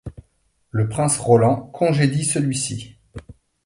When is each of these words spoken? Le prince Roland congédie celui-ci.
Le 0.71 0.89
prince 0.89 1.19
Roland 1.19 1.57
congédie 1.73 2.25
celui-ci. 2.25 2.97